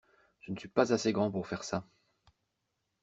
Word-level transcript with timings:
Je 0.39 0.51
ne 0.51 0.57
suis 0.57 0.67
pas 0.67 0.91
assez 0.93 1.11
grand 1.13 1.29
pour 1.29 1.45
faire 1.45 1.63
ça. 1.63 1.85